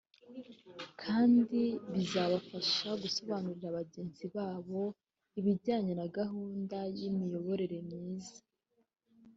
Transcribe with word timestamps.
kandi 1.01 1.61
bizabafasha 1.93 2.89
gusobanurira 3.03 3.75
bagenzi 3.79 4.25
babo 4.35 4.81
ibijyanye 5.39 5.93
na 5.99 6.07
gahunda 6.17 6.77
y’imiyoborere 6.97 7.77
myiza 7.87 8.37